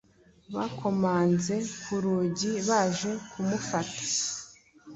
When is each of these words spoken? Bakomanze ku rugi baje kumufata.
Bakomanze 0.55 1.55
ku 1.81 1.93
rugi 2.03 2.51
baje 2.67 3.11
kumufata. 3.29 4.01